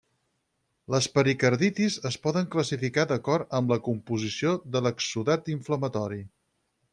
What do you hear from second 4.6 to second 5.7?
de l'exsudat